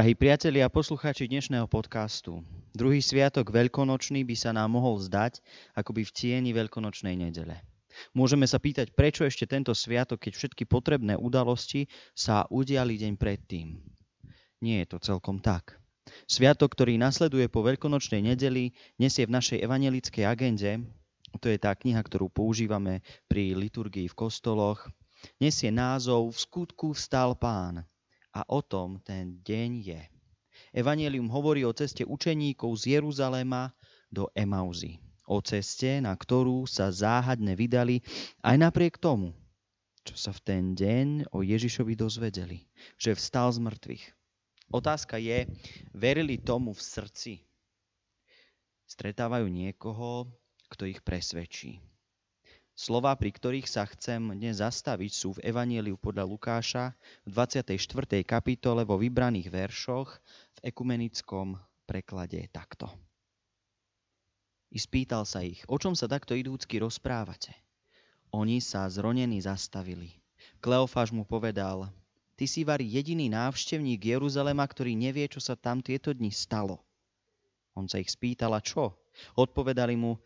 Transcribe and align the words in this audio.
Drahí 0.00 0.16
priatelia 0.16 0.64
a 0.64 0.72
poslucháči 0.72 1.28
dnešného 1.28 1.68
podcastu, 1.68 2.40
druhý 2.72 3.04
sviatok 3.04 3.52
veľkonočný 3.52 4.24
by 4.24 4.32
sa 4.32 4.48
nám 4.48 4.72
mohol 4.72 4.96
zdať 4.96 5.44
akoby 5.76 6.08
v 6.08 6.14
tieni 6.16 6.50
veľkonočnej 6.56 7.20
nedele. 7.20 7.60
Môžeme 8.16 8.48
sa 8.48 8.56
pýtať, 8.56 8.96
prečo 8.96 9.28
ešte 9.28 9.44
tento 9.44 9.76
sviatok, 9.76 10.24
keď 10.24 10.32
všetky 10.40 10.64
potrebné 10.64 11.20
udalosti 11.20 11.84
sa 12.16 12.48
udiali 12.48 12.96
deň 12.96 13.20
predtým. 13.20 13.76
Nie 14.64 14.88
je 14.88 14.96
to 14.96 15.04
celkom 15.04 15.36
tak. 15.36 15.76
Sviatok, 16.24 16.72
ktorý 16.72 16.96
nasleduje 16.96 17.52
po 17.52 17.60
veľkonočnej 17.60 18.24
nedeli, 18.24 18.72
nesie 18.96 19.28
v 19.28 19.36
našej 19.36 19.60
evangelickej 19.60 20.24
agende, 20.24 20.80
to 21.44 21.52
je 21.52 21.60
tá 21.60 21.76
kniha, 21.76 22.00
ktorú 22.00 22.32
používame 22.32 23.04
pri 23.28 23.52
liturgii 23.52 24.08
v 24.08 24.16
kostoloch, 24.16 24.88
nesie 25.36 25.68
názov 25.68 26.32
V 26.32 26.40
skutku 26.40 26.96
vstal 26.96 27.36
pán– 27.36 27.84
a 28.30 28.46
o 28.46 28.62
tom 28.62 29.02
ten 29.02 29.42
deň 29.42 29.70
je. 29.82 30.02
Evangelium 30.70 31.26
hovorí 31.30 31.66
o 31.66 31.74
ceste 31.74 32.06
učeníkov 32.06 32.70
z 32.78 33.00
Jeruzaléma 33.00 33.74
do 34.10 34.30
Emauzy. 34.34 35.02
O 35.30 35.38
ceste, 35.42 36.02
na 36.02 36.14
ktorú 36.14 36.66
sa 36.66 36.90
záhadne 36.90 37.54
vydali 37.54 38.02
aj 38.42 38.56
napriek 38.58 38.98
tomu, 38.98 39.34
čo 40.02 40.18
sa 40.18 40.34
v 40.34 40.40
ten 40.42 40.64
deň 40.74 41.30
o 41.30 41.46
Ježišovi 41.46 41.94
dozvedeli, 41.94 42.66
že 42.98 43.14
vstal 43.14 43.54
z 43.54 43.62
mŕtvych. 43.62 44.04
Otázka 44.70 45.18
je, 45.18 45.50
verili 45.94 46.38
tomu 46.38 46.74
v 46.74 46.82
srdci? 46.82 47.32
Stretávajú 48.86 49.46
niekoho, 49.46 50.30
kto 50.70 50.86
ich 50.86 51.02
presvedčí. 51.02 51.89
Slova, 52.80 53.12
pri 53.12 53.28
ktorých 53.28 53.68
sa 53.68 53.84
chcem 53.84 54.32
dnes 54.32 54.56
zastaviť, 54.56 55.12
sú 55.12 55.36
v 55.36 55.52
Evanieliu 55.52 56.00
podľa 56.00 56.24
Lukáša 56.24 56.96
v 57.28 57.36
24. 57.36 57.76
kapitole 58.24 58.88
vo 58.88 58.96
vybraných 58.96 59.52
veršoch 59.52 60.08
v 60.56 60.58
ekumenickom 60.72 61.60
preklade 61.84 62.40
takto. 62.48 62.88
I 64.72 64.80
spýtal 64.80 65.28
sa 65.28 65.44
ich, 65.44 65.60
o 65.68 65.76
čom 65.76 65.92
sa 65.92 66.08
takto 66.08 66.32
idúcky 66.32 66.80
rozprávate. 66.80 67.52
Oni 68.32 68.64
sa 68.64 68.88
zronení 68.88 69.44
zastavili. 69.44 70.16
Kleofáš 70.64 71.12
mu 71.12 71.28
povedal, 71.28 71.84
ty 72.32 72.48
si 72.48 72.64
vari 72.64 72.88
jediný 72.88 73.28
návštevník 73.28 74.08
Jeruzalema, 74.08 74.64
ktorý 74.64 74.96
nevie, 74.96 75.28
čo 75.28 75.44
sa 75.44 75.52
tam 75.52 75.84
tieto 75.84 76.16
dni 76.16 76.32
stalo. 76.32 76.80
On 77.76 77.84
sa 77.84 78.00
ich 78.00 78.08
spýtal, 78.08 78.56
a 78.56 78.64
čo? 78.64 78.96
Odpovedali 79.36 80.00
mu, 80.00 80.16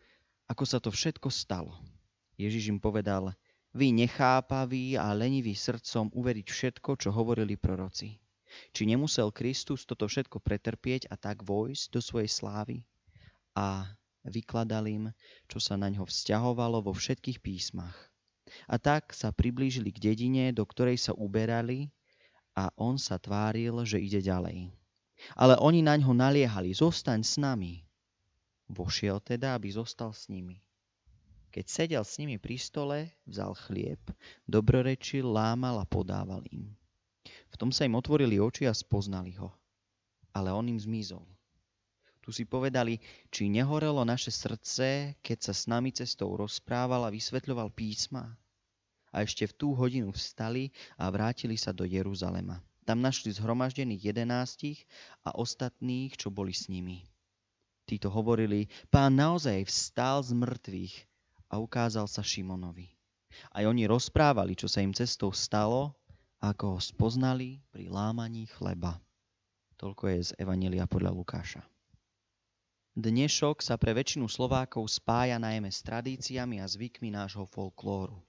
ako 0.47 0.63
sa 0.63 0.79
to 0.79 0.87
všetko 0.87 1.27
stalo. 1.27 1.94
Ježiš 2.35 2.71
im 2.71 2.79
povedal, 2.79 3.31
vy 3.75 3.91
nechápaví 3.91 4.95
a 4.95 5.11
leniví 5.11 5.51
srdcom 5.51 6.07
uveriť 6.15 6.47
všetko, 6.47 6.95
čo 6.95 7.11
hovorili 7.11 7.59
proroci. 7.59 8.15
Či 8.71 8.87
nemusel 8.87 9.35
Kristus 9.35 9.83
toto 9.83 10.07
všetko 10.07 10.39
pretrpieť 10.39 11.11
a 11.11 11.19
tak 11.19 11.43
vojsť 11.43 11.91
do 11.91 11.99
svojej 11.99 12.31
slávy? 12.31 12.77
A 13.51 13.83
vykladal 14.23 14.87
im, 14.87 15.05
čo 15.51 15.59
sa 15.59 15.75
na 15.75 15.91
ňo 15.91 16.07
vzťahovalo 16.07 16.87
vo 16.87 16.95
všetkých 16.95 17.43
písmach. 17.43 17.95
A 18.71 18.79
tak 18.79 19.11
sa 19.11 19.35
priblížili 19.35 19.91
k 19.91 20.11
dedine, 20.11 20.55
do 20.55 20.63
ktorej 20.63 20.95
sa 20.95 21.11
uberali 21.11 21.91
a 22.55 22.71
on 22.79 22.95
sa 22.95 23.19
tváril, 23.19 23.83
že 23.83 23.99
ide 23.99 24.23
ďalej. 24.23 24.71
Ale 25.35 25.59
oni 25.59 25.83
na 25.83 25.99
ňo 25.99 26.15
naliehali, 26.15 26.71
zostaň 26.71 27.27
s 27.27 27.35
nami. 27.35 27.83
Vošiel 28.71 29.19
teda, 29.19 29.59
aby 29.59 29.71
zostal 29.71 30.15
s 30.15 30.31
nimi. 30.31 30.64
Keď 31.55 31.65
sedel 31.71 32.03
s 32.03 32.19
nimi 32.19 32.35
pri 32.35 32.59
stole, 32.59 33.15
vzal 33.23 33.55
chlieb, 33.55 34.03
dobrorečil, 34.43 35.23
lámal 35.23 35.79
a 35.79 35.87
podával 35.87 36.43
im. 36.51 36.67
V 37.47 37.55
tom 37.55 37.71
sa 37.71 37.87
im 37.87 37.95
otvorili 37.95 38.35
oči 38.43 38.67
a 38.67 38.75
spoznali 38.75 39.39
ho. 39.39 39.55
Ale 40.35 40.51
on 40.51 40.67
im 40.67 40.75
zmizol. 40.75 41.23
Tu 42.19 42.35
si 42.35 42.43
povedali, 42.43 42.99
či 43.31 43.47
nehorelo 43.47 44.03
naše 44.03 44.35
srdce, 44.35 45.15
keď 45.23 45.37
sa 45.47 45.53
s 45.55 45.63
nami 45.71 45.95
cestou 45.95 46.35
rozprával 46.35 47.07
a 47.07 47.13
vysvetľoval 47.15 47.71
písma. 47.71 48.35
A 49.15 49.23
ešte 49.23 49.47
v 49.47 49.55
tú 49.55 49.71
hodinu 49.79 50.11
vstali 50.11 50.75
a 50.99 51.07
vrátili 51.07 51.55
sa 51.55 51.71
do 51.71 51.87
Jeruzalema. 51.87 52.59
Tam 52.83 52.99
našli 52.99 53.31
zhromaždených 53.31 54.11
jedenástich 54.11 54.83
a 55.23 55.31
ostatných, 55.31 56.19
čo 56.19 56.27
boli 56.27 56.51
s 56.51 56.67
nimi. 56.67 57.07
Títo 57.87 58.11
hovorili, 58.11 58.67
pán 58.91 59.15
naozaj 59.15 59.71
vstal 59.71 60.19
z 60.19 60.35
mŕtvych 60.35 61.14
a 61.49 61.61
ukázal 61.61 62.09
sa 62.09 62.25
Šimonovi. 62.25 62.93
Aj 63.51 63.63
oni 63.67 63.85
rozprávali, 63.85 64.55
čo 64.55 64.71
sa 64.71 64.79
im 64.79 64.95
cestou 64.95 65.35
stalo, 65.35 65.93
ako 66.39 66.77
ho 66.77 66.79
spoznali 66.79 67.59
pri 67.73 67.89
lámaní 67.91 68.47
chleba. 68.47 69.01
Toľko 69.75 70.03
je 70.15 70.19
z 70.29 70.31
Evanelia 70.39 70.87
podľa 70.87 71.11
Lukáša. 71.11 71.61
Dnešok 72.95 73.59
sa 73.59 73.75
pre 73.75 73.91
väčšinu 73.91 74.31
Slovákov 74.31 74.87
spája 74.87 75.35
najmä 75.35 75.67
s 75.67 75.83
tradíciami 75.83 76.63
a 76.63 76.65
zvykmi 76.65 77.11
nášho 77.11 77.43
folklóru. 77.43 78.23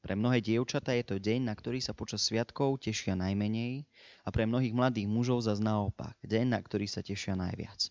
Pre 0.00 0.14
mnohé 0.14 0.40
dievčatá 0.40 0.94
je 0.94 1.04
to 1.04 1.16
deň, 1.18 1.50
na 1.50 1.54
ktorý 1.58 1.82
sa 1.82 1.92
počas 1.92 2.24
sviatkov 2.24 2.80
tešia 2.80 3.18
najmenej 3.18 3.84
a 4.24 4.28
pre 4.30 4.46
mnohých 4.46 4.72
mladých 4.72 5.10
mužov 5.10 5.44
zas 5.44 5.58
naopak, 5.58 6.14
deň, 6.22 6.54
na 6.54 6.60
ktorý 6.62 6.86
sa 6.86 7.02
tešia 7.02 7.34
najviac. 7.34 7.90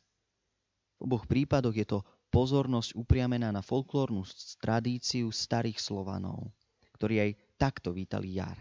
V 0.97 0.99
oboch 1.05 1.27
prípadoch 1.27 1.75
je 1.75 1.85
to 1.85 1.99
pozornosť 2.29 2.95
upriamená 2.95 3.49
na 3.49 3.65
folklórnu 3.65 4.25
tradíciu 4.61 5.33
starých 5.33 5.81
Slovanov, 5.81 6.53
ktorí 6.97 7.15
aj 7.19 7.31
takto 7.57 7.93
vítali 7.93 8.37
jar. 8.37 8.57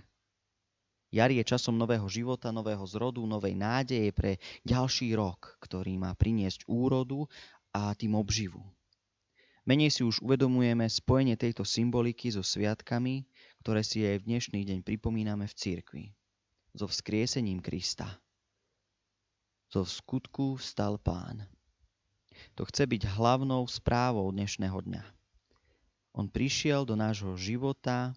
Jar 1.09 1.33
je 1.33 1.41
časom 1.41 1.81
nového 1.81 2.05
života, 2.05 2.53
nového 2.53 2.85
zrodu, 2.85 3.25
novej 3.25 3.57
nádeje 3.57 4.13
pre 4.13 4.37
ďalší 4.61 5.17
rok, 5.17 5.57
ktorý 5.65 5.97
má 5.97 6.13
priniesť 6.13 6.69
úrodu 6.69 7.25
a 7.73 7.97
tým 7.97 8.13
obživu. 8.13 8.61
Menej 9.65 9.93
si 9.93 10.03
už 10.05 10.25
uvedomujeme 10.25 10.89
spojenie 10.89 11.37
tejto 11.37 11.65
symboliky 11.65 12.33
so 12.33 12.41
sviatkami, 12.41 13.25
ktoré 13.65 13.85
si 13.85 14.01
aj 14.05 14.25
v 14.25 14.29
dnešný 14.33 14.61
deň 14.65 14.79
pripomíname 14.85 15.45
v 15.45 15.55
cirkvi. 15.57 16.05
So 16.73 16.89
vzkriesením 16.89 17.61
Krista. 17.61 18.21
Zo 19.69 19.85
skutku 19.85 20.57
vstal 20.57 20.97
pán. 20.97 21.58
To 22.59 22.67
chce 22.67 22.87
byť 22.91 23.03
hlavnou 23.15 23.67
správou 23.71 24.27
dnešného 24.35 24.79
dňa. 24.83 25.05
On 26.19 26.27
prišiel 26.27 26.83
do 26.83 26.99
nášho 26.99 27.39
života 27.39 28.11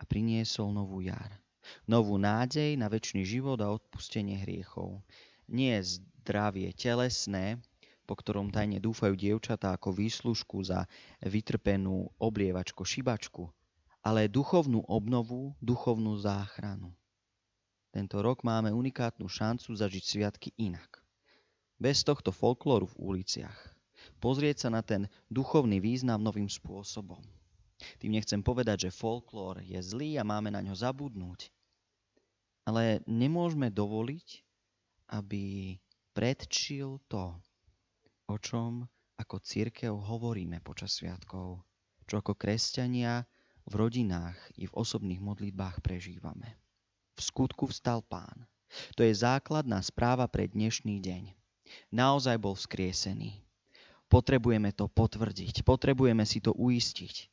a 0.00 0.02
priniesol 0.08 0.72
novú 0.72 1.04
jar. 1.04 1.36
Novú 1.84 2.16
nádej 2.16 2.76
na 2.80 2.88
väčší 2.88 3.24
život 3.24 3.60
a 3.60 3.68
odpustenie 3.72 4.40
hriechov. 4.40 5.04
Nie 5.44 5.80
zdravie 5.84 6.72
telesné, 6.72 7.60
po 8.08 8.16
ktorom 8.16 8.48
tajne 8.48 8.80
dúfajú 8.80 9.16
dievčatá 9.16 9.76
ako 9.76 9.92
výslužku 9.92 10.64
za 10.64 10.88
vytrpenú 11.20 12.08
oblievačko 12.16 12.84
šibačku, 12.84 13.48
ale 14.00 14.28
duchovnú 14.28 14.84
obnovu, 14.88 15.52
duchovnú 15.60 16.16
záchranu. 16.20 16.92
Tento 17.92 18.20
rok 18.20 18.44
máme 18.44 18.72
unikátnu 18.72 19.28
šancu 19.28 19.76
zažiť 19.76 20.04
sviatky 20.04 20.52
inak 20.56 21.03
bez 21.78 22.06
tohto 22.06 22.30
folklóru 22.30 22.86
v 22.94 22.98
uliciach. 23.14 23.58
Pozrieť 24.20 24.66
sa 24.66 24.68
na 24.72 24.82
ten 24.84 25.08
duchovný 25.32 25.80
význam 25.80 26.20
novým 26.20 26.48
spôsobom. 26.48 27.20
Tým 28.00 28.16
nechcem 28.16 28.40
povedať, 28.40 28.88
že 28.88 28.96
folklór 28.96 29.60
je 29.60 29.76
zlý 29.82 30.16
a 30.16 30.24
máme 30.24 30.48
na 30.52 30.62
ňo 30.62 30.72
zabudnúť. 30.76 31.50
Ale 32.64 33.04
nemôžeme 33.04 33.68
dovoliť, 33.68 34.40
aby 35.12 35.76
predčil 36.16 37.02
to, 37.10 37.36
o 38.30 38.36
čom 38.40 38.88
ako 39.20 39.36
církev 39.44 39.92
hovoríme 39.92 40.64
počas 40.64 40.96
sviatkov, 40.96 41.60
čo 42.08 42.14
ako 42.24 42.32
kresťania 42.34 43.28
v 43.68 43.72
rodinách 43.76 44.36
i 44.56 44.64
v 44.64 44.76
osobných 44.76 45.20
modlitbách 45.20 45.84
prežívame. 45.84 46.56
V 47.14 47.20
skutku 47.20 47.68
vstal 47.68 48.00
pán. 48.00 48.48
To 48.98 49.06
je 49.06 49.12
základná 49.14 49.78
správa 49.84 50.26
pre 50.26 50.50
dnešný 50.50 50.98
deň 50.98 51.43
naozaj 51.94 52.36
bol 52.40 52.54
vzkriesený. 52.58 53.40
Potrebujeme 54.08 54.70
to 54.70 54.86
potvrdiť, 54.86 55.64
potrebujeme 55.64 56.22
si 56.28 56.38
to 56.38 56.54
uistiť. 56.54 57.32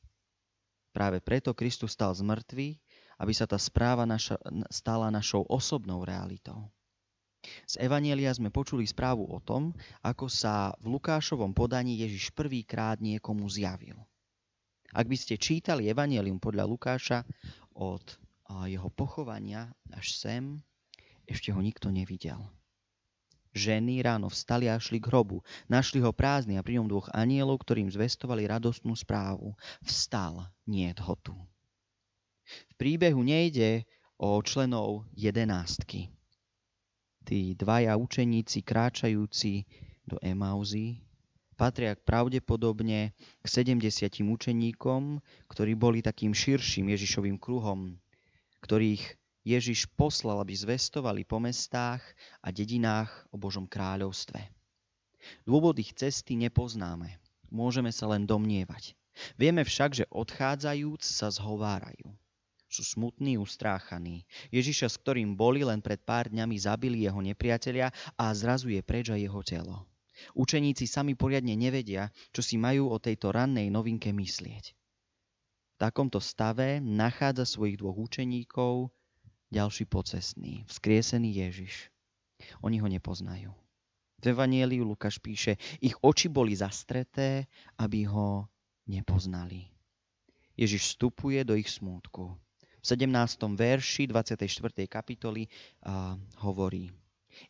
Práve 0.91 1.23
preto 1.23 1.55
Kristus 1.55 1.95
stal 1.95 2.11
z 2.11 2.25
mŕtvych, 2.25 2.75
aby 3.21 3.33
sa 3.37 3.45
tá 3.45 3.55
správa 3.61 4.03
naša, 4.03 4.35
stala 4.73 5.13
našou 5.13 5.45
osobnou 5.45 6.03
realitou. 6.03 6.67
Z 7.65 7.81
Evanielia 7.81 8.29
sme 8.33 8.53
počuli 8.53 8.85
správu 8.85 9.25
o 9.25 9.41
tom, 9.41 9.73
ako 10.05 10.29
sa 10.29 10.77
v 10.77 10.93
Lukášovom 10.93 11.57
podaní 11.57 11.97
Ježiš 12.01 12.33
prvýkrát 12.37 13.01
niekomu 13.01 13.49
zjavil. 13.49 13.97
Ak 14.91 15.07
by 15.07 15.17
ste 15.17 15.39
čítali 15.39 15.87
Evanielium 15.87 16.37
podľa 16.37 16.67
Lukáša 16.67 17.19
od 17.73 18.03
jeho 18.67 18.91
pochovania 18.91 19.71
až 19.95 20.11
sem, 20.11 20.59
ešte 21.23 21.55
ho 21.55 21.63
nikto 21.63 21.87
nevidel. 21.87 22.43
Ženy 23.51 23.99
ráno 23.99 24.31
vstali 24.31 24.71
a 24.71 24.79
šli 24.79 25.03
k 25.03 25.11
hrobu. 25.11 25.43
Našli 25.67 25.99
ho 25.99 26.15
prázdny 26.15 26.55
a 26.55 26.63
pri 26.63 26.79
ňom 26.79 26.87
dvoch 26.87 27.11
anielov, 27.11 27.61
ktorým 27.67 27.91
zvestovali 27.91 28.47
radostnú 28.47 28.95
správu. 28.95 29.53
Vstal, 29.83 30.47
nie 30.63 30.87
ho 30.95 31.15
tu. 31.19 31.35
V 32.47 32.73
príbehu 32.79 33.21
nejde 33.23 33.83
o 34.15 34.39
členov 34.43 35.07
jedenástky. 35.15 36.09
tí 37.21 37.53
dvaja 37.53 37.93
učeníci 38.01 38.65
kráčajúci 38.65 39.69
do 40.09 40.17
Emauzy 40.25 40.97
patria 41.53 41.93
pravdepodobne 41.93 43.13
k 43.13 43.45
70 43.45 44.25
učeníkom, 44.25 45.21
ktorí 45.45 45.77
boli 45.77 46.01
takým 46.01 46.33
širším 46.33 46.89
Ježišovým 46.89 47.37
kruhom, 47.37 48.01
ktorých 48.65 49.20
Ježiš 49.41 49.89
poslal, 49.97 50.37
aby 50.37 50.53
zvestovali 50.53 51.25
po 51.25 51.41
mestách 51.41 52.01
a 52.45 52.53
dedinách 52.53 53.09
o 53.33 53.41
Božom 53.41 53.65
kráľovstve. 53.65 54.37
Dôvod 55.45 55.77
ich 55.81 55.93
cesty 55.97 56.37
nepoznáme. 56.37 57.17
Môžeme 57.49 57.89
sa 57.89 58.05
len 58.09 58.29
domnievať. 58.29 58.93
Vieme 59.35 59.65
však, 59.65 59.91
že 59.97 60.05
odchádzajúc 60.13 61.01
sa 61.03 61.27
zhovárajú. 61.33 62.13
Sú 62.71 62.87
smutní, 62.87 63.35
ustráchaní. 63.35 64.23
Ježiša, 64.47 64.87
s 64.87 64.95
ktorým 65.03 65.35
boli, 65.35 65.67
len 65.67 65.83
pred 65.83 65.99
pár 65.99 66.31
dňami 66.31 66.55
zabili 66.55 67.03
jeho 67.03 67.19
nepriatelia 67.19 67.91
a 68.15 68.31
zrazuje 68.31 68.79
preč 68.79 69.11
aj 69.11 69.19
jeho 69.19 69.41
telo. 69.43 69.75
Učeníci 70.37 70.87
sami 70.87 71.17
poriadne 71.17 71.57
nevedia, 71.57 72.13
čo 72.31 72.39
si 72.39 72.55
majú 72.55 72.93
o 72.93 72.97
tejto 73.01 73.33
rannej 73.33 73.67
novinke 73.67 74.13
myslieť. 74.15 74.65
V 74.71 75.75
takomto 75.75 76.21
stave 76.23 76.79
nachádza 76.79 77.43
svojich 77.43 77.81
dvoch 77.81 77.97
učeníkov 77.97 78.93
ďalší 79.51 79.85
pocestný, 79.85 80.63
vzkriesený 80.65 81.43
Ježiš. 81.47 81.91
Oni 82.65 82.81
ho 82.81 82.87
nepoznajú. 82.87 83.53
V 84.21 84.25
Evanieliu 84.25 84.85
Lukáš 84.85 85.19
píše, 85.21 85.57
ich 85.81 85.93
oči 86.01 86.29
boli 86.29 86.55
zastreté, 86.55 87.45
aby 87.77 88.05
ho 88.09 88.47
nepoznali. 88.89 89.69
Ježiš 90.57 90.95
vstupuje 90.95 91.41
do 91.45 91.57
ich 91.57 91.69
smútku. 91.69 92.33
V 92.81 92.85
17. 92.85 93.11
verši 93.53 94.09
24. 94.09 94.89
kapitoly 94.89 95.45
uh, 95.45 96.17
hovorí 96.41 96.89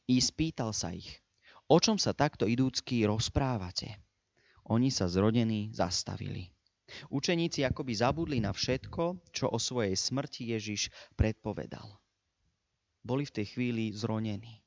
I 0.08 0.20
spýtal 0.20 0.76
sa 0.76 0.92
ich, 0.92 1.24
O 1.72 1.80
čom 1.80 1.96
sa 1.96 2.12
takto 2.12 2.52
idúcky 2.52 3.08
rozprávate? 3.08 3.96
Oni 4.68 4.92
sa 4.92 5.08
zrodení 5.08 5.72
zastavili. 5.72 6.52
Učeníci 7.10 7.64
akoby 7.66 7.94
zabudli 7.96 8.38
na 8.40 8.52
všetko, 8.52 9.32
čo 9.32 9.52
o 9.52 9.58
svojej 9.58 9.96
smrti 9.96 10.52
Ježiš 10.56 10.90
predpovedal. 11.16 11.88
Boli 13.02 13.26
v 13.26 13.36
tej 13.42 13.46
chvíli 13.58 13.96
zronení. 13.96 14.62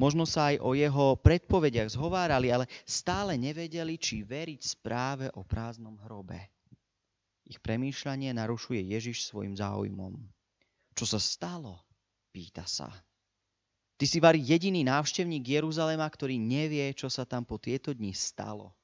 Možno 0.00 0.24
sa 0.24 0.52
aj 0.52 0.56
o 0.64 0.72
jeho 0.72 1.20
predpovediach 1.20 1.92
zhovárali, 1.92 2.48
ale 2.48 2.64
stále 2.88 3.36
nevedeli, 3.36 4.00
či 4.00 4.24
veriť 4.24 4.60
správe 4.64 5.28
o 5.36 5.44
prázdnom 5.44 6.00
hrobe. 6.08 6.40
Ich 7.46 7.60
premýšľanie 7.60 8.32
narušuje 8.32 8.96
Ježiš 8.96 9.28
svojim 9.28 9.54
záujmom. 9.54 10.16
Čo 10.96 11.04
sa 11.04 11.20
stalo? 11.20 11.84
Pýta 12.32 12.64
sa. 12.64 12.88
Ty 13.96 14.04
si 14.04 14.20
vari 14.20 14.44
jediný 14.44 14.84
návštevník 14.84 15.44
Jeruzalema, 15.44 16.04
ktorý 16.04 16.36
nevie, 16.36 16.92
čo 16.92 17.08
sa 17.08 17.24
tam 17.24 17.48
po 17.48 17.56
tieto 17.56 17.96
dni 17.96 18.12
stalo. 18.12 18.76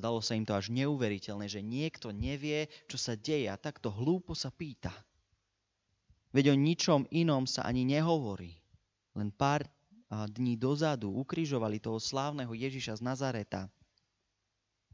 Zdalo 0.00 0.24
sa 0.24 0.32
im 0.32 0.48
to 0.48 0.56
až 0.56 0.72
neuveriteľné, 0.72 1.44
že 1.44 1.60
niekto 1.60 2.08
nevie, 2.08 2.72
čo 2.88 2.96
sa 2.96 3.12
deje 3.20 3.52
a 3.52 3.60
takto 3.60 3.92
hlúpo 3.92 4.32
sa 4.32 4.48
pýta. 4.48 4.96
Veď 6.32 6.50
o 6.50 6.56
ničom 6.56 7.04
inom 7.12 7.44
sa 7.44 7.68
ani 7.68 7.84
nehovorí. 7.84 8.56
Len 9.12 9.28
pár 9.28 9.68
dní 10.08 10.56
dozadu 10.56 11.12
ukrižovali 11.12 11.84
toho 11.84 12.00
slávneho 12.00 12.50
Ježiša 12.50 12.98
z 12.98 13.02
Nazareta. 13.04 13.62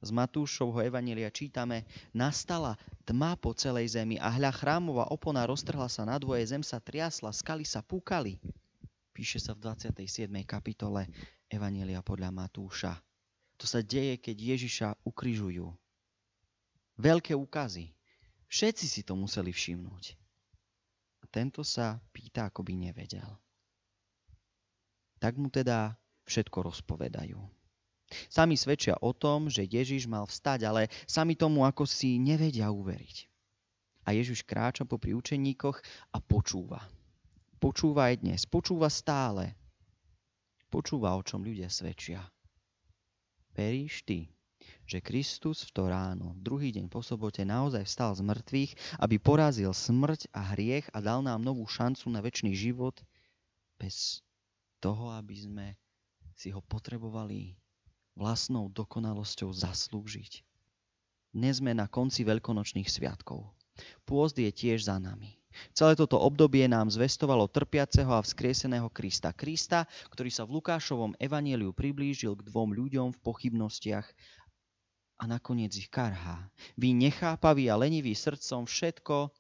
Z 0.03 0.13
Matúšovho 0.13 0.85
evanelia 0.85 1.33
čítame, 1.33 1.89
nastala 2.13 2.77
tma 3.09 3.33
po 3.39 3.57
celej 3.57 3.97
zemi 3.97 4.21
a 4.21 4.29
hľa 4.29 4.53
chrámová 4.53 5.09
opona 5.09 5.47
roztrhla 5.49 5.89
sa 5.89 6.05
na 6.05 6.21
dvoje, 6.21 6.45
zem 6.45 6.61
sa 6.61 6.83
triasla, 6.83 7.33
skaly 7.33 7.65
sa 7.65 7.81
púkali. 7.81 8.37
Píše 9.17 9.41
sa 9.41 9.57
v 9.57 9.73
27. 9.73 10.29
kapitole 10.45 11.09
Evanielia 11.49 12.05
podľa 12.05 12.29
Matúša. 12.29 12.93
To 13.57 13.65
sa 13.65 13.81
deje, 13.81 14.21
keď 14.21 14.37
Ježiša 14.57 14.89
ukrižujú. 15.05 15.73
Veľké 16.97 17.33
úkazy. 17.37 17.93
Všetci 18.49 18.87
si 18.89 19.01
to 19.05 19.17
museli 19.17 19.53
všimnúť. 19.53 20.17
A 21.21 21.25
tento 21.29 21.65
sa 21.65 21.99
pýta, 22.13 22.49
ako 22.49 22.63
by 22.63 22.73
nevedel. 22.77 23.31
Tak 25.19 25.41
mu 25.41 25.49
teda 25.49 25.97
všetko 26.29 26.69
rozpovedajú. 26.69 27.41
Sami 28.31 28.55
svedčia 28.55 28.95
o 29.03 29.11
tom, 29.11 29.51
že 29.51 29.67
Ježiš 29.67 30.07
mal 30.07 30.29
vstať, 30.31 30.63
ale 30.63 30.93
sami 31.11 31.35
tomu 31.35 31.67
ako 31.67 31.89
si 31.89 32.23
nevedia 32.23 32.71
uveriť. 32.71 33.27
A 34.07 34.15
Ježiš 34.15 34.47
kráča 34.47 34.87
popri 34.87 35.11
učeníkoch 35.11 35.83
a 36.15 36.19
počúva. 36.23 36.87
Počúva 37.59 38.15
aj 38.15 38.23
dnes, 38.23 38.47
počúva 38.47 38.87
stále. 38.87 39.59
Počúva, 40.71 41.19
o 41.19 41.23
čom 41.27 41.43
ľudia 41.43 41.67
svedčia. 41.67 42.23
Veríš 43.57 44.05
ty, 44.05 44.29
že 44.85 45.01
Kristus 45.01 45.65
v 45.65 45.71
to 45.73 45.83
ráno, 45.89 46.37
druhý 46.37 46.71
deň 46.77 46.93
po 46.93 47.01
sobote, 47.01 47.41
naozaj 47.43 47.89
vstal 47.89 48.13
z 48.13 48.21
mŕtvych, 48.21 48.73
aby 49.01 49.17
porazil 49.17 49.73
smrť 49.73 50.29
a 50.37 50.53
hriech 50.53 50.87
a 50.93 51.01
dal 51.01 51.25
nám 51.25 51.41
novú 51.41 51.65
šancu 51.65 52.13
na 52.13 52.21
väčší 52.21 52.53
život, 52.53 53.01
bez 53.81 54.21
toho, 54.79 55.11
aby 55.17 55.35
sme 55.41 55.67
si 56.37 56.53
ho 56.53 56.61
potrebovali 56.61 57.57
vlastnou 58.13 58.69
dokonalosťou 58.69 59.53
zaslúžiť. 59.53 60.45
Dnes 61.33 61.61
sme 61.61 61.73
na 61.73 61.89
konci 61.89 62.25
veľkonočných 62.25 62.89
sviatkov. 62.89 63.53
Pôzd 64.09 64.41
je 64.41 64.53
tiež 64.53 64.89
za 64.89 64.97
nami. 64.97 65.37
Celé 65.73 65.97
toto 65.97 66.21
obdobie 66.21 66.65
nám 66.69 66.93
zvestovalo 66.93 67.49
trpiaceho 67.51 68.13
a 68.13 68.25
vzkrieseného 68.25 68.89
Krista. 68.93 69.33
Krista, 69.33 69.85
ktorý 70.13 70.31
sa 70.31 70.45
v 70.45 70.61
Lukášovom 70.61 71.17
evanieliu 71.17 71.77
priblížil 71.77 72.37
k 72.39 72.47
dvom 72.47 72.73
ľuďom 72.77 73.13
v 73.15 73.23
pochybnostiach 73.23 74.07
a 75.17 75.25
nakoniec 75.25 75.73
ich 75.77 75.89
karhá. 75.89 76.53
Vy 76.77 76.93
nechápaví 76.93 77.73
a 77.73 77.81
leniví 77.81 78.13
srdcom 78.13 78.69
všetko, 78.69 79.33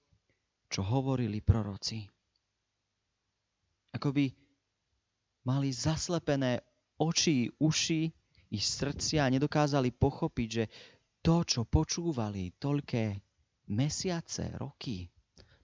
čo 0.72 0.80
hovorili 0.82 1.44
proroci. 1.44 2.08
Ako 3.92 4.12
by 4.12 4.26
mali 5.46 5.68
zaslepené 5.72 6.60
oči, 7.00 7.48
uši 7.60 8.02
i 8.52 8.58
srdcia 8.58 9.24
a 9.24 9.32
nedokázali 9.32 9.92
pochopiť, 9.94 10.48
že 10.48 10.64
to, 11.22 11.42
čo 11.42 11.66
počúvali 11.66 12.54
toľké 12.56 13.04
mesiace, 13.72 14.54
roky, 14.58 15.10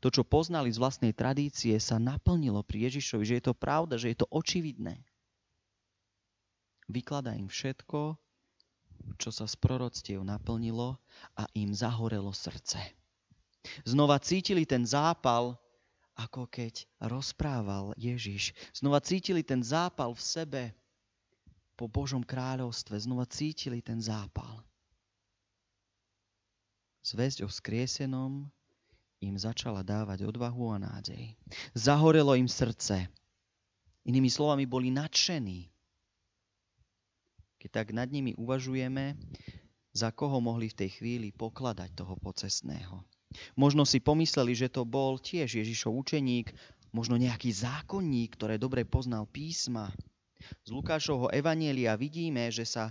to, 0.02 0.10
čo 0.10 0.26
poznali 0.26 0.66
z 0.74 0.82
vlastnej 0.82 1.14
tradície, 1.14 1.78
sa 1.78 2.02
naplnilo 2.02 2.66
pri 2.66 2.90
Ježišovi, 2.90 3.22
že 3.22 3.36
je 3.38 3.44
to 3.46 3.54
pravda, 3.54 3.94
že 3.94 4.10
je 4.10 4.18
to 4.18 4.26
očividné. 4.34 4.98
Vykladá 6.90 7.38
im 7.38 7.46
všetko, 7.46 8.18
čo 9.22 9.30
sa 9.30 9.46
z 9.46 9.54
proroctiev 9.62 10.26
naplnilo 10.26 10.98
a 11.38 11.46
im 11.54 11.70
zahorelo 11.70 12.34
srdce. 12.34 12.82
Znova 13.86 14.18
cítili 14.18 14.66
ten 14.66 14.82
zápal, 14.82 15.54
ako 16.18 16.50
keď 16.50 16.82
rozprával 16.98 17.94
Ježiš. 17.94 18.58
Znova 18.74 18.98
cítili 18.98 19.46
ten 19.46 19.62
zápal 19.62 20.18
v 20.18 20.22
sebe 20.22 20.62
po 21.78 21.86
Božom 21.86 22.26
kráľovstve. 22.26 22.98
Znova 22.98 23.24
cítili 23.30 23.78
ten 23.78 24.02
zápal. 24.02 24.66
Zväzť 27.06 27.46
o 27.46 27.48
skriesenom 27.48 28.50
im 29.22 29.38
začala 29.38 29.86
dávať 29.86 30.26
odvahu 30.26 30.74
a 30.74 30.82
nádej. 30.82 31.38
Zahorelo 31.78 32.34
im 32.34 32.50
srdce. 32.50 33.06
Inými 34.02 34.26
slovami, 34.26 34.66
boli 34.66 34.90
nadšení. 34.90 35.70
Keď 37.62 37.70
tak 37.70 37.94
nad 37.94 38.10
nimi 38.10 38.34
uvažujeme, 38.34 39.14
za 39.94 40.10
koho 40.10 40.42
mohli 40.42 40.66
v 40.72 40.78
tej 40.82 40.90
chvíli 40.98 41.30
pokladať 41.30 41.94
toho 41.94 42.18
pocestného. 42.18 43.06
Možno 43.54 43.86
si 43.86 44.02
pomysleli, 44.02 44.52
že 44.52 44.68
to 44.72 44.82
bol 44.82 45.16
tiež 45.22 45.62
Ježišov 45.62 45.94
učeník, 45.94 46.50
možno 46.90 47.16
nejaký 47.16 47.54
zákonník, 47.54 48.34
ktoré 48.36 48.58
dobre 48.58 48.82
poznal 48.84 49.24
písma. 49.30 49.94
Z 50.66 50.74
Lukášovho 50.74 51.30
evanielia 51.30 51.94
vidíme, 51.94 52.50
že 52.50 52.66
sa 52.66 52.90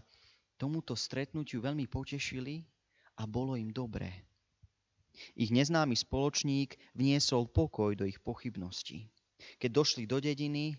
tomuto 0.55 0.95
stretnutiu 0.95 1.59
veľmi 1.59 1.85
potešili 1.91 2.63
a 3.19 3.27
bolo 3.27 3.59
im 3.59 3.69
dobré. 3.75 4.30
Ich 5.37 5.53
neznámy 5.53 5.93
spoločník 5.95 6.77
vniesol 6.97 7.47
pokoj 7.49 7.93
do 7.97 8.05
ich 8.07 8.19
pochybností. 8.21 9.09
Keď 9.57 9.69
došli 9.73 10.03
do 10.05 10.21
dediny, 10.21 10.77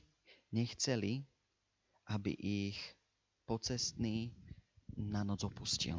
nechceli, 0.55 1.25
aby 2.11 2.33
ich 2.39 2.79
pocestný 3.49 4.31
na 4.95 5.25
noc 5.25 5.43
opustil. 5.43 5.99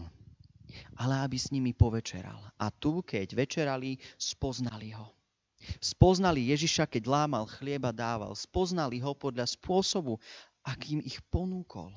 Ale 0.97 1.27
aby 1.27 1.37
s 1.37 1.51
nimi 1.51 1.75
povečeral. 1.75 2.39
A 2.57 2.71
tu, 2.71 3.03
keď 3.03 3.35
večerali, 3.35 3.99
spoznali 4.15 4.95
ho. 4.95 5.11
Spoznali 5.79 6.51
Ježiša, 6.51 6.89
keď 6.89 7.03
lámal 7.07 7.47
chlieba, 7.47 7.95
dával. 7.95 8.35
Spoznali 8.35 8.99
ho 8.99 9.15
podľa 9.15 9.47
spôsobu, 9.47 10.19
akým 10.63 10.99
ich 11.03 11.19
ponúkol. 11.31 11.91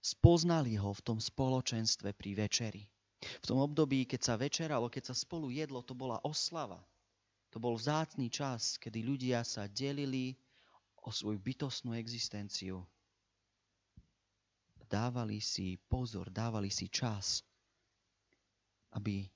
Spoznali 0.00 0.78
ho 0.80 0.90
v 0.94 1.04
tom 1.04 1.18
spoločenstve 1.20 2.14
pri 2.14 2.30
večeri. 2.46 2.84
V 3.20 3.44
tom 3.44 3.60
období, 3.60 4.08
keď 4.08 4.20
sa 4.20 4.34
večeralo, 4.40 4.88
keď 4.88 5.12
sa 5.12 5.14
spolu 5.14 5.52
jedlo, 5.52 5.84
to 5.84 5.92
bola 5.92 6.20
oslava. 6.24 6.80
To 7.52 7.60
bol 7.60 7.76
vzácný 7.76 8.30
čas, 8.32 8.78
kedy 8.80 9.04
ľudia 9.04 9.44
sa 9.44 9.68
delili 9.68 10.38
o 11.04 11.10
svoju 11.10 11.36
bytostnú 11.36 11.92
existenciu. 11.98 12.80
Dávali 14.90 15.38
si 15.38 15.78
pozor, 15.86 16.34
dávali 16.34 16.70
si 16.70 16.90
čas, 16.90 17.46
aby 18.94 19.26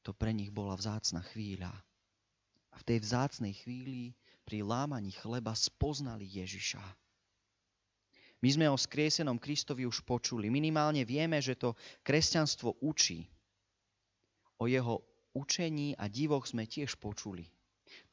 to 0.00 0.16
pre 0.16 0.32
nich 0.32 0.48
bola 0.48 0.72
vzácna 0.76 1.20
chvíľa. 1.32 1.72
A 2.72 2.76
v 2.80 2.86
tej 2.88 2.98
vzácnej 3.04 3.52
chvíli 3.52 4.16
pri 4.48 4.64
lámaní 4.64 5.12
chleba 5.12 5.52
spoznali 5.52 6.24
Ježiša. 6.24 6.80
My 8.42 8.48
sme 8.50 8.66
o 8.66 8.74
skriesenom 8.74 9.38
Kristovi 9.38 9.86
už 9.86 10.02
počuli. 10.02 10.50
Minimálne 10.50 11.06
vieme, 11.06 11.38
že 11.38 11.54
to 11.54 11.78
kresťanstvo 12.02 12.74
učí. 12.82 13.30
O 14.62 14.70
jeho 14.70 15.02
učení 15.34 15.98
a 15.98 16.06
divoch 16.06 16.46
sme 16.46 16.70
tiež 16.70 16.94
počuli. 17.02 17.50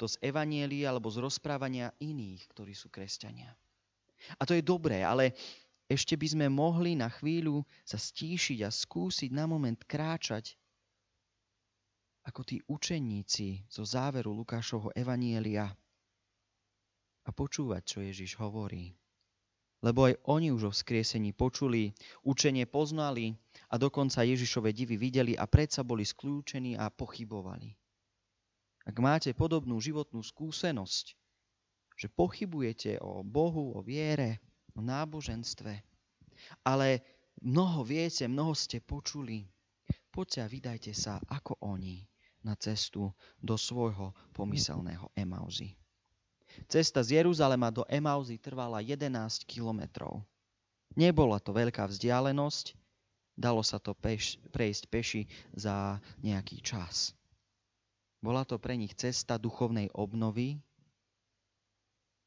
To 0.02 0.10
z 0.10 0.18
evanielí 0.26 0.82
alebo 0.82 1.14
z 1.14 1.22
rozprávania 1.22 1.94
iných, 2.02 2.42
ktorí 2.50 2.74
sú 2.74 2.90
kresťania. 2.90 3.54
A 4.36 4.44
to 4.50 4.58
je 4.58 4.66
dobré, 4.66 5.06
ale 5.06 5.38
ešte 5.86 6.18
by 6.18 6.28
sme 6.28 6.48
mohli 6.50 6.98
na 6.98 7.08
chvíľu 7.14 7.62
sa 7.86 8.02
stíšiť 8.02 8.66
a 8.66 8.74
skúsiť 8.74 9.30
na 9.30 9.46
moment 9.46 9.78
kráčať 9.86 10.58
ako 12.26 12.42
tí 12.46 12.62
učeníci 12.66 13.70
zo 13.70 13.86
záveru 13.86 14.34
Lukášovho 14.34 14.94
evanielia 14.94 15.70
a 17.26 17.30
počúvať, 17.30 17.82
čo 17.86 17.98
Ježiš 18.02 18.38
hovorí. 18.38 18.94
Lebo 19.80 20.12
aj 20.12 20.20
oni 20.28 20.52
už 20.52 20.64
o 20.68 20.72
vzkriesení 20.76 21.32
počuli, 21.32 21.96
učenie 22.28 22.68
poznali 22.68 23.32
a 23.72 23.80
dokonca 23.80 24.28
Ježišove 24.28 24.76
divy 24.76 25.00
videli 25.00 25.34
a 25.40 25.48
predsa 25.48 25.88
boli 25.88 26.04
skľúčení 26.04 26.76
a 26.76 26.92
pochybovali. 26.92 27.72
Ak 28.84 28.96
máte 29.00 29.32
podobnú 29.32 29.80
životnú 29.80 30.20
skúsenosť, 30.20 31.16
že 31.96 32.08
pochybujete 32.12 33.00
o 33.00 33.24
Bohu, 33.24 33.72
o 33.76 33.80
viere, 33.80 34.44
o 34.76 34.84
náboženstve, 34.84 35.74
ale 36.68 37.04
mnoho 37.40 37.88
viete, 37.88 38.28
mnoho 38.28 38.52
ste 38.52 38.84
počuli, 38.84 39.48
poďte 40.12 40.40
a 40.44 40.52
vydajte 40.52 40.92
sa 40.92 41.24
ako 41.24 41.56
oni 41.64 42.04
na 42.44 42.56
cestu 42.60 43.12
do 43.40 43.56
svojho 43.56 44.12
pomyselného 44.36 45.12
Emauzy. 45.16 45.79
Cesta 46.70 47.02
z 47.06 47.22
Jeruzalema 47.22 47.70
do 47.70 47.86
Emauzy 47.90 48.38
trvala 48.42 48.82
11 48.82 49.46
kilometrov. 49.46 50.22
Nebola 50.98 51.38
to 51.38 51.54
veľká 51.54 51.86
vzdialenosť, 51.86 52.74
dalo 53.38 53.62
sa 53.62 53.78
to 53.78 53.94
peš, 53.94 54.42
prejsť 54.50 54.84
peši 54.90 55.22
za 55.54 56.02
nejaký 56.20 56.60
čas. 56.60 57.14
Bola 58.20 58.44
to 58.44 58.60
pre 58.60 58.76
nich 58.76 58.92
cesta 59.00 59.40
duchovnej 59.40 59.88
obnovy 59.96 60.60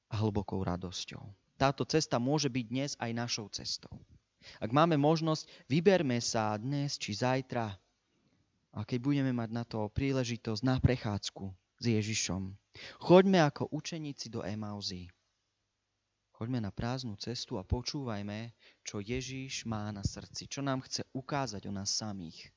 a 0.09 0.17
hlbokou 0.17 0.65
radosťou. 0.65 1.21
Táto 1.61 1.85
cesta 1.85 2.17
môže 2.17 2.49
byť 2.49 2.65
dnes 2.65 2.91
aj 2.97 3.11
našou 3.13 3.47
cestou. 3.53 3.93
Ak 4.59 4.73
máme 4.75 4.99
možnosť, 4.99 5.47
vyberme 5.71 6.19
sa 6.19 6.57
dnes 6.59 6.99
či 6.99 7.15
zajtra 7.15 7.71
a 8.73 8.79
keď 8.83 8.99
budeme 8.99 9.33
mať 9.37 9.51
na 9.53 9.63
to 9.69 9.87
príležitosť 9.93 10.63
na 10.65 10.81
prechádzku 10.81 11.45
s 11.79 11.85
Ježišom. 11.85 12.62
Choďme 13.01 13.45
ako 13.45 13.69
učeníci 13.69 14.33
do 14.33 14.41
Emauzy. 14.41 15.09
Choďme 16.33 16.59
na 16.65 16.73
prázdnu 16.75 17.15
cestu 17.21 17.61
a 17.61 17.63
počúvajme, 17.63 18.51
čo 18.83 18.99
Ježiš 18.99 19.69
má 19.69 19.93
na 19.95 20.03
srdci, 20.03 20.51
čo 20.51 20.65
nám 20.65 20.83
chce 20.83 21.07
ukázať 21.15 21.69
o 21.69 21.73
nás 21.73 21.93
samých. 21.93 22.51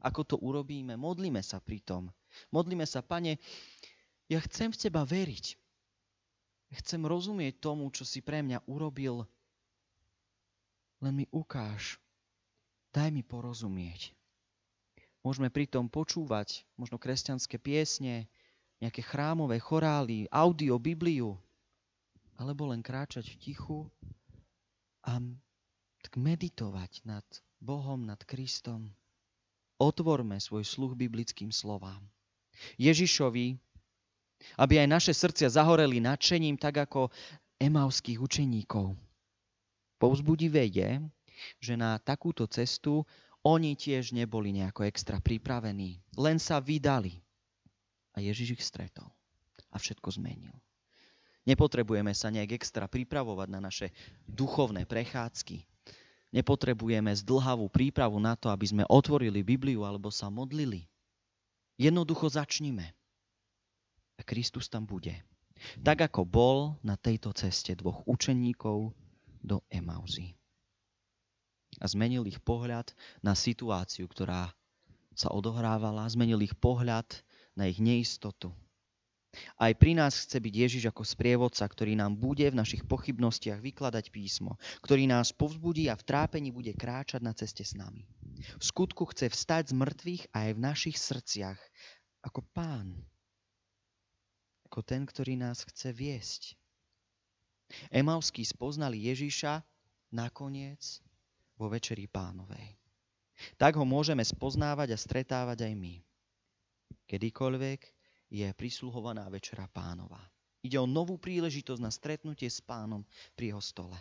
Ako 0.00 0.24
to 0.24 0.36
urobíme? 0.40 0.96
Modlíme 0.96 1.40
sa 1.40 1.60
pri 1.60 1.80
tom. 1.80 2.12
Modlíme 2.52 2.84
sa, 2.84 3.00
Pane, 3.00 3.40
ja 4.28 4.40
chcem 4.44 4.72
v 4.72 4.80
Teba 4.80 5.04
veriť. 5.04 5.56
Chcem 6.70 7.02
rozumieť 7.02 7.58
tomu, 7.58 7.90
čo 7.90 8.06
si 8.06 8.22
pre 8.22 8.40
mňa 8.44 8.66
urobil. 8.70 9.26
Len 11.00 11.14
mi 11.14 11.26
ukáž. 11.32 11.98
Daj 12.90 13.10
mi 13.14 13.22
porozumieť. 13.22 14.12
Môžeme 15.20 15.52
pritom 15.52 15.88
počúvať 15.92 16.64
možno 16.80 16.96
kresťanské 16.96 17.60
piesne, 17.60 18.28
nejaké 18.80 19.04
chrámové 19.04 19.60
chorály, 19.60 20.24
audio, 20.32 20.80
Bibliu, 20.80 21.36
alebo 22.40 22.72
len 22.72 22.80
kráčať 22.80 23.28
v 23.28 23.36
tichu 23.36 23.78
a 25.04 25.20
tak 26.00 26.16
meditovať 26.16 27.04
nad 27.04 27.24
Bohom, 27.60 28.08
nad 28.08 28.20
Kristom. 28.24 28.88
Otvorme 29.76 30.40
svoj 30.40 30.64
sluch 30.64 30.96
biblickým 30.96 31.52
slovám. 31.52 32.00
Ježišovi, 32.80 33.56
aby 34.56 34.74
aj 34.80 34.88
naše 34.88 35.12
srdcia 35.12 35.52
zahoreli 35.52 36.00
nadšením, 36.00 36.56
tak 36.56 36.80
ako 36.88 37.12
emauských 37.60 38.16
učeníkov. 38.16 38.96
Povzbudivé 40.00 40.64
je, 40.72 41.04
že 41.60 41.76
na 41.76 42.00
takúto 42.00 42.48
cestu 42.48 43.04
oni 43.44 43.76
tiež 43.76 44.16
neboli 44.16 44.52
nejako 44.52 44.88
extra 44.88 45.20
pripravení, 45.20 46.00
len 46.16 46.40
sa 46.40 46.60
vydali. 46.60 47.20
A 48.14 48.22
Ježiš 48.22 48.58
ich 48.58 48.62
stretol 48.64 49.06
a 49.70 49.76
všetko 49.78 50.10
zmenil. 50.18 50.54
Nepotrebujeme 51.46 52.12
sa 52.12 52.28
nejak 52.28 52.60
extra 52.60 52.84
pripravovať 52.90 53.48
na 53.48 53.60
naše 53.62 53.94
duchovné 54.28 54.84
prechádzky. 54.84 55.64
Nepotrebujeme 56.30 57.10
zdlhavú 57.16 57.66
prípravu 57.72 58.20
na 58.22 58.38
to, 58.38 58.52
aby 58.52 58.66
sme 58.68 58.84
otvorili 58.86 59.42
Bibliu 59.42 59.82
alebo 59.82 60.12
sa 60.12 60.30
modlili. 60.30 60.86
Jednoducho 61.80 62.28
začnime. 62.28 62.92
A 64.14 64.22
Kristus 64.22 64.68
tam 64.68 64.84
bude. 64.84 65.16
Tak 65.80 66.12
ako 66.12 66.28
bol 66.28 66.58
na 66.84 66.94
tejto 67.00 67.32
ceste 67.32 67.72
dvoch 67.72 68.04
učeníkov 68.04 68.92
do 69.40 69.64
Emauzy 69.72 70.36
a 71.80 71.86
zmenil 71.86 72.26
ich 72.26 72.40
pohľad 72.42 72.90
na 73.22 73.38
situáciu, 73.38 74.10
ktorá 74.10 74.50
sa 75.14 75.30
odohrávala, 75.30 76.08
zmenil 76.10 76.42
ich 76.42 76.56
pohľad 76.58 77.06
na 77.56 77.70
ich 77.70 77.78
neistotu. 77.78 78.54
Aj 79.54 79.70
pri 79.78 79.94
nás 79.94 80.26
chce 80.26 80.42
byť 80.42 80.54
Ježiš 80.54 80.84
ako 80.90 81.06
sprievodca, 81.06 81.62
ktorý 81.62 81.94
nám 81.94 82.18
bude 82.18 82.42
v 82.50 82.58
našich 82.58 82.82
pochybnostiach 82.82 83.62
vykladať 83.62 84.10
písmo, 84.10 84.58
ktorý 84.82 85.06
nás 85.06 85.30
povzbudí 85.30 85.86
a 85.86 85.94
v 85.94 86.02
trápení 86.02 86.50
bude 86.50 86.74
kráčať 86.74 87.22
na 87.22 87.30
ceste 87.30 87.62
s 87.62 87.78
nami. 87.78 88.10
V 88.58 88.64
skutku 88.64 89.06
chce 89.06 89.30
vstať 89.30 89.70
z 89.70 89.74
mŕtvych 89.78 90.22
aj 90.34 90.48
v 90.50 90.58
našich 90.58 90.96
srdciach 90.98 91.60
ako 92.26 92.42
pán, 92.50 92.98
ako 94.66 94.82
ten, 94.82 95.06
ktorý 95.06 95.38
nás 95.38 95.62
chce 95.62 95.94
viesť. 95.94 96.42
Emavskí 97.94 98.42
spoznali 98.42 99.06
Ježiša 99.06 99.62
nakoniec 100.10 100.98
vo 101.54 101.70
Večeri 101.70 102.10
pánovej. 102.10 102.74
Tak 103.56 103.78
ho 103.78 103.86
môžeme 103.86 104.26
spoznávať 104.26 104.92
a 104.92 104.98
stretávať 104.98 105.70
aj 105.70 105.74
my. 105.78 105.94
Kedykoľvek 107.10 107.80
je 108.30 108.46
prisluhovaná 108.54 109.26
Večera 109.30 109.66
pánova. 109.66 110.20
Ide 110.60 110.76
o 110.76 110.86
novú 110.86 111.16
príležitosť 111.16 111.80
na 111.80 111.90
stretnutie 111.90 112.46
s 112.46 112.60
pánom 112.60 113.02
pri 113.32 113.56
jeho 113.56 113.62
stole. 113.64 113.96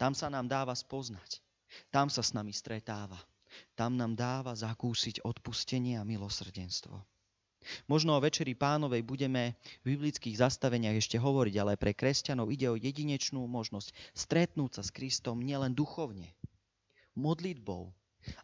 Tam 0.00 0.16
sa 0.16 0.32
nám 0.32 0.48
dáva 0.48 0.72
spoznať. 0.72 1.44
Tam 1.92 2.08
sa 2.08 2.24
s 2.24 2.32
nami 2.32 2.50
stretáva. 2.50 3.18
Tam 3.76 3.94
nám 3.94 4.16
dáva 4.16 4.56
zakúsiť 4.56 5.22
odpustenie 5.22 6.00
a 6.00 6.04
milosrdenstvo. 6.04 6.96
Možno 7.90 8.14
o 8.14 8.22
Večeri 8.22 8.54
pánovej 8.54 9.02
budeme 9.02 9.58
v 9.82 9.98
biblických 9.98 10.38
zastaveniach 10.38 11.02
ešte 11.02 11.18
hovoriť, 11.18 11.54
ale 11.58 11.74
pre 11.74 11.92
kresťanov 11.92 12.54
ide 12.54 12.70
o 12.70 12.78
jedinečnú 12.78 13.42
možnosť 13.42 13.90
stretnúť 14.14 14.78
sa 14.78 14.82
s 14.86 14.94
Kristom 14.94 15.42
nielen 15.42 15.74
duchovne, 15.74 16.30
modlitbou, 17.18 17.90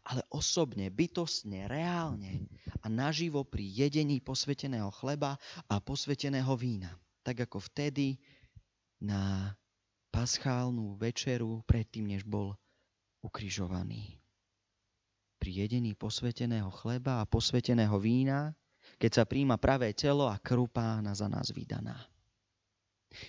ale 0.06 0.22
osobne, 0.30 0.90
bytostne, 0.90 1.66
reálne 1.66 2.46
a 2.82 2.86
naživo 2.86 3.42
pri 3.46 3.62
jedení 3.62 4.18
posveteného 4.22 4.90
chleba 4.94 5.38
a 5.66 5.78
posveteného 5.78 6.52
vína. 6.58 6.92
Tak 7.22 7.46
ako 7.46 7.62
vtedy 7.62 8.18
na 9.02 9.54
paschálnu 10.12 10.94
večeru 10.98 11.62
predtým, 11.66 12.10
než 12.10 12.22
bol 12.26 12.54
ukrižovaný. 13.22 14.18
Pri 15.38 15.50
jedení 15.66 15.94
posveteného 15.98 16.70
chleba 16.70 17.22
a 17.22 17.26
posveteného 17.26 17.98
vína, 17.98 18.54
keď 18.98 19.10
sa 19.10 19.24
príjma 19.26 19.58
pravé 19.58 19.94
telo 19.94 20.30
a 20.30 20.38
krv 20.38 20.70
pána 20.70 21.14
za 21.14 21.26
nás 21.26 21.50
vydaná. 21.50 21.98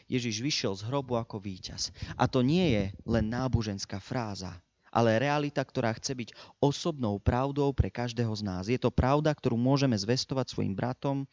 Ježiš 0.07 0.39
vyšiel 0.39 0.73
z 0.79 0.87
hrobu 0.87 1.19
ako 1.19 1.41
víťaz. 1.43 1.91
A 2.15 2.29
to 2.29 2.39
nie 2.39 2.71
je 2.71 2.83
len 3.03 3.25
náboženská 3.27 3.99
fráza, 3.99 4.63
ale 4.93 5.17
realita, 5.17 5.65
ktorá 5.65 5.89
chce 5.97 6.13
byť 6.13 6.29
osobnou 6.61 7.17
pravdou 7.17 7.73
pre 7.73 7.89
každého 7.89 8.29
z 8.37 8.45
nás. 8.45 8.63
Je 8.69 8.77
to 8.77 8.93
pravda, 8.93 9.33
ktorú 9.33 9.57
môžeme 9.57 9.97
zvestovať 9.97 10.53
svojim 10.53 10.77
bratom 10.77 11.25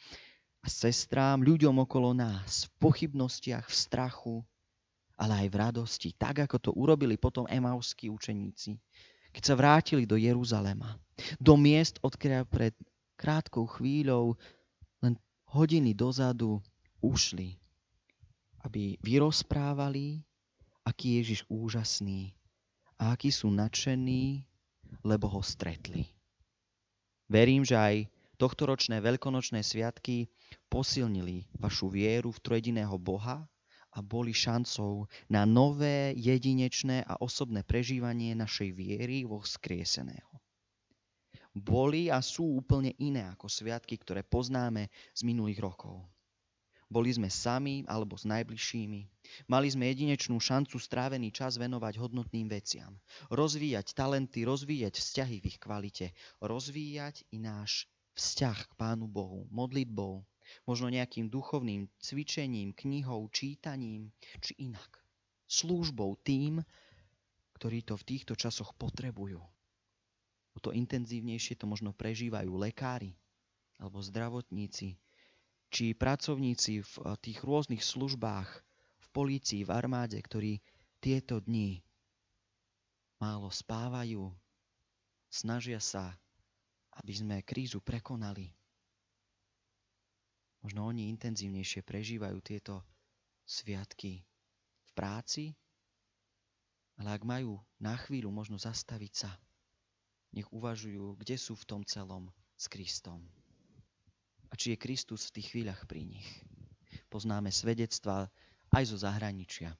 a 0.65 0.67
sestrám, 0.73 1.45
ľuďom 1.45 1.85
okolo 1.85 2.17
nás, 2.17 2.67
v 2.67 2.89
pochybnostiach, 2.89 3.69
v 3.69 3.77
strachu, 3.77 4.37
ale 5.21 5.45
aj 5.45 5.49
v 5.53 5.57
radosti, 5.61 6.11
tak 6.17 6.49
ako 6.49 6.57
to 6.57 6.71
urobili 6.73 7.21
potom 7.21 7.45
emauskí 7.45 8.09
učeníci, 8.09 8.81
keď 9.37 9.43
sa 9.45 9.55
vrátili 9.55 10.09
do 10.09 10.17
Jeruzalema, 10.17 10.97
do 11.37 11.61
miest, 11.61 12.01
odkiaľ 12.01 12.49
pred 12.49 12.73
krátkou 13.21 13.69
chvíľou, 13.69 14.41
len 15.05 15.21
hodiny 15.53 15.93
dozadu, 15.93 16.65
ušli 17.05 17.61
aby 18.65 19.01
vyrozprávali, 19.01 20.21
aký 20.85 21.17
je 21.17 21.19
Ježiš 21.25 21.41
úžasný 21.49 22.37
a 23.01 23.17
akí 23.17 23.33
sú 23.33 23.49
nadšení, 23.49 24.45
lebo 25.01 25.27
ho 25.33 25.41
stretli. 25.41 26.05
Verím, 27.33 27.65
že 27.65 27.81
aj 27.81 27.97
tohtoročné 28.37 29.01
veľkonočné 29.01 29.65
sviatky 29.65 30.29
posilnili 30.69 31.49
vašu 31.57 31.89
vieru 31.89 32.29
v 32.29 32.43
trojediného 32.45 33.01
Boha 33.01 33.49
a 33.91 33.99
boli 34.05 34.37
šancou 34.37 35.09
na 35.33 35.49
nové, 35.49 36.13
jedinečné 36.15 37.03
a 37.09 37.17
osobné 37.19 37.65
prežívanie 37.65 38.37
našej 38.37 38.71
viery 38.77 39.25
vo 39.25 39.41
vzkrieseného. 39.41 40.31
Boli 41.51 42.13
a 42.13 42.23
sú 42.23 42.63
úplne 42.63 42.95
iné 43.03 43.27
ako 43.27 43.51
sviatky, 43.51 43.99
ktoré 43.99 44.23
poznáme 44.23 44.87
z 45.11 45.21
minulých 45.27 45.59
rokov. 45.67 46.07
Boli 46.91 47.15
sme 47.15 47.31
sami 47.31 47.87
alebo 47.87 48.19
s 48.19 48.27
najbližšími. 48.27 49.01
Mali 49.47 49.71
sme 49.71 49.87
jedinečnú 49.95 50.43
šancu 50.43 50.75
strávený 50.75 51.31
čas 51.31 51.55
venovať 51.55 52.03
hodnotným 52.03 52.51
veciam. 52.51 52.99
Rozvíjať 53.31 53.95
talenty, 53.95 54.43
rozvíjať 54.43 54.99
vzťahy 54.99 55.37
v 55.39 55.49
ich 55.55 55.59
kvalite. 55.63 56.11
Rozvíjať 56.43 57.31
i 57.31 57.39
náš 57.39 57.87
vzťah 58.19 58.59
k 58.59 58.73
Pánu 58.75 59.07
Bohu, 59.07 59.47
modlitbou, 59.55 60.27
možno 60.67 60.91
nejakým 60.91 61.31
duchovným 61.31 61.87
cvičením, 62.03 62.75
knihou, 62.75 63.31
čítaním, 63.31 64.11
či 64.43 64.59
inak. 64.59 64.99
Službou 65.47 66.19
tým, 66.27 66.59
ktorí 67.55 67.87
to 67.87 67.95
v 67.95 68.07
týchto 68.07 68.35
časoch 68.35 68.75
potrebujú. 68.75 69.39
O 70.51 70.59
to 70.59 70.75
intenzívnejšie 70.75 71.55
to 71.55 71.71
možno 71.71 71.95
prežívajú 71.95 72.51
lekári 72.59 73.15
alebo 73.79 74.03
zdravotníci, 74.03 74.99
či 75.71 75.95
pracovníci 75.95 76.83
v 76.83 76.93
eh, 77.01 77.15
tých 77.23 77.41
rôznych 77.47 77.81
službách, 77.81 78.49
v 79.01 79.07
polícii, 79.15 79.63
v 79.63 79.71
armáde, 79.71 80.19
ktorí 80.19 80.59
tieto 81.01 81.41
dni 81.41 81.81
málo 83.23 83.49
spávajú, 83.49 84.29
snažia 85.31 85.79
sa, 85.81 86.13
aby 87.01 87.13
sme 87.15 87.37
krízu 87.47 87.81
prekonali. 87.81 88.51
Možno 90.61 90.85
oni 90.93 91.09
intenzívnejšie 91.09 91.81
prežívajú 91.81 92.39
tieto 92.45 92.85
sviatky 93.49 94.21
v 94.85 94.91
práci, 94.93 95.57
ale 97.01 97.17
ak 97.17 97.25
majú 97.25 97.57
na 97.81 97.97
chvíľu 97.97 98.29
možno 98.29 98.61
zastaviť 98.61 99.13
sa, 99.17 99.33
nech 100.37 100.47
uvažujú, 100.53 101.17
kde 101.17 101.41
sú 101.41 101.57
v 101.57 101.65
tom 101.65 101.81
celom 101.89 102.29
s 102.61 102.69
Kristom. 102.69 103.25
A 104.51 104.59
či 104.59 104.75
je 104.75 104.83
Kristus 104.83 105.31
v 105.31 105.41
tých 105.41 105.49
chvíľach 105.55 105.87
pri 105.87 106.03
nich. 106.05 106.27
Poznáme 107.07 107.55
svedectva 107.55 108.27
aj 108.75 108.85
zo 108.91 108.99
zahraničia, 108.99 109.75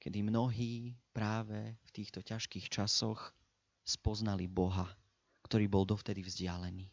kedy 0.00 0.24
mnohí 0.24 0.96
práve 1.16 1.76
v 1.84 1.90
týchto 1.92 2.20
ťažkých 2.20 2.68
časoch 2.68 3.32
spoznali 3.84 4.48
Boha, 4.48 4.88
ktorý 5.44 5.68
bol 5.68 5.84
dovtedy 5.88 6.20
vzdialený. 6.24 6.88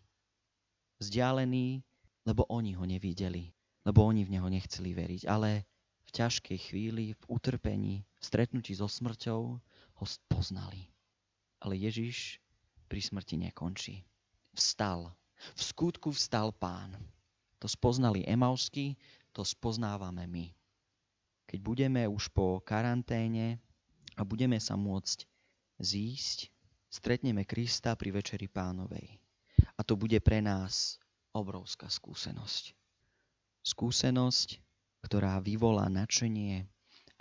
Vzdialený 0.99 1.83
lebo 2.27 2.43
oni 2.51 2.75
ho 2.75 2.83
nevideli, 2.83 3.55
lebo 3.87 4.03
oni 4.03 4.27
v 4.27 4.35
neho 4.35 4.51
nechceli 4.51 4.91
veriť. 4.91 5.31
Ale 5.31 5.63
v 6.03 6.09
ťažkej 6.11 6.59
chvíli, 6.59 7.15
v 7.15 7.23
utrpení, 7.31 8.03
v 8.03 8.23
stretnutí 8.23 8.75
so 8.75 8.91
smrťou 8.91 9.41
ho 9.95 10.05
poznali. 10.27 10.91
Ale 11.63 11.79
Ježiš 11.79 12.43
pri 12.91 12.99
smrti 12.99 13.39
nekončí. 13.47 14.03
Vstal. 14.51 15.15
V 15.55 15.61
skutku 15.61 16.09
vstal 16.13 16.53
pán. 16.53 16.97
To 17.57 17.65
spoznali 17.65 18.25
Emausky, 18.25 18.97
to 19.33 19.41
spoznávame 19.41 20.25
my. 20.29 20.47
Keď 21.47 21.59
budeme 21.63 22.01
už 22.05 22.29
po 22.33 22.59
karanténe 22.61 23.61
a 24.17 24.21
budeme 24.25 24.59
sa 24.59 24.75
môcť 24.75 25.25
zísť, 25.79 26.49
stretneme 26.89 27.45
Krista 27.45 27.95
pri 27.95 28.13
Večeri 28.13 28.49
pánovej. 28.49 29.17
A 29.77 29.81
to 29.85 29.93
bude 29.93 30.17
pre 30.25 30.41
nás 30.41 30.97
obrovská 31.33 31.89
skúsenosť. 31.89 32.73
Skúsenosť, 33.61 34.57
ktorá 35.05 35.37
vyvolá 35.41 35.85
nadšenie 35.87 36.65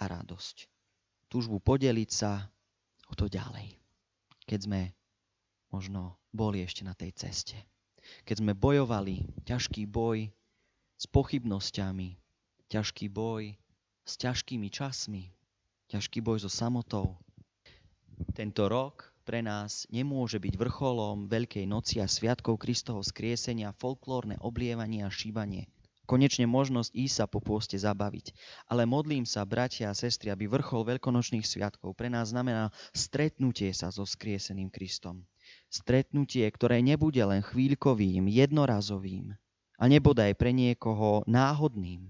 a 0.00 0.04
radosť. 0.08 0.68
Túžbu 1.28 1.60
podeliť 1.60 2.10
sa 2.12 2.48
o 3.08 3.14
to 3.14 3.28
ďalej. 3.28 3.76
Keď 4.46 4.58
sme 4.62 4.94
možno 5.68 6.16
boli 6.32 6.62
ešte 6.64 6.86
na 6.86 6.94
tej 6.96 7.12
ceste. 7.12 7.58
Keď 8.24 8.36
sme 8.42 8.52
bojovali 8.52 9.26
ťažký 9.46 9.86
boj 9.90 10.30
s 10.96 11.04
pochybnosťami, 11.10 12.16
ťažký 12.72 13.06
boj 13.12 13.54
s 14.06 14.12
ťažkými 14.18 14.68
časmi, 14.70 15.30
ťažký 15.90 16.22
boj 16.22 16.42
so 16.42 16.50
samotou. 16.50 17.18
Tento 18.32 18.66
rok 18.66 19.12
pre 19.26 19.42
nás 19.42 19.90
nemôže 19.90 20.38
byť 20.38 20.54
vrcholom 20.54 21.26
Veľkej 21.26 21.66
noci 21.66 21.98
a 21.98 22.06
sviatkov 22.06 22.62
Kristovho 22.62 23.02
skriesenia 23.02 23.74
folklórne 23.74 24.38
oblievanie 24.38 25.02
a 25.02 25.10
šíbanie. 25.10 25.66
Konečne 26.06 26.46
možnosť 26.46 26.94
ísť 26.94 27.14
sa 27.18 27.26
po 27.26 27.42
pôste 27.42 27.74
zabaviť. 27.74 28.30
Ale 28.70 28.86
modlím 28.86 29.26
sa, 29.26 29.42
bratia 29.42 29.90
a 29.90 29.98
sestry, 29.98 30.30
aby 30.30 30.46
vrchol 30.46 30.86
veľkonočných 30.86 31.42
sviatkov 31.42 31.98
pre 31.98 32.06
nás 32.06 32.30
znamená 32.30 32.70
stretnutie 32.94 33.74
sa 33.74 33.90
so 33.90 34.06
skrieseným 34.06 34.70
Kristom. 34.70 35.26
Stretnutie, 35.66 36.46
ktoré 36.48 36.80
nebude 36.80 37.20
len 37.20 37.42
chvíľkovým, 37.42 38.30
jednorazovým 38.30 39.34
a 39.76 39.84
nebodaj 39.90 40.32
pre 40.38 40.54
niekoho 40.54 41.26
náhodným, 41.26 42.08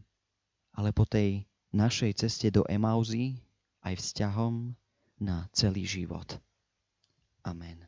ale 0.76 0.92
po 0.92 1.08
tej 1.08 1.48
našej 1.72 2.26
ceste 2.26 2.48
do 2.52 2.62
Emauzy 2.68 3.40
aj 3.82 3.96
vzťahom 3.98 4.76
na 5.22 5.48
celý 5.56 5.88
život. 5.88 6.36
Amen. 7.46 7.85